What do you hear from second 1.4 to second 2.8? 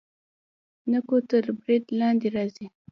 برید لاندې راځي.